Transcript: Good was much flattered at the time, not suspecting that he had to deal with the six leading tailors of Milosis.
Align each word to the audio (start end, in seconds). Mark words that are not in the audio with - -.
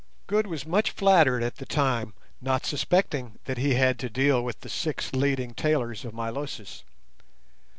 Good 0.25 0.47
was 0.47 0.65
much 0.65 0.89
flattered 0.89 1.43
at 1.43 1.57
the 1.57 1.65
time, 1.67 2.15
not 2.41 2.65
suspecting 2.65 3.37
that 3.45 3.59
he 3.59 3.75
had 3.75 3.99
to 3.99 4.09
deal 4.09 4.43
with 4.43 4.61
the 4.61 4.67
six 4.67 5.13
leading 5.13 5.53
tailors 5.53 6.03
of 6.05 6.11
Milosis. 6.11 6.81